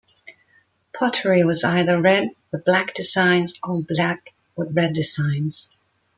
[0.97, 5.69] Pottery was either red with black designs or black with red designs.